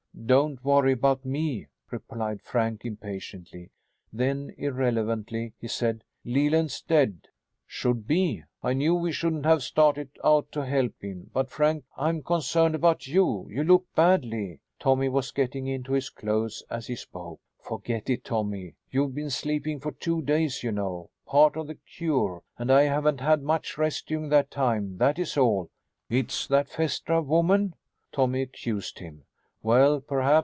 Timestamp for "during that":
24.07-24.51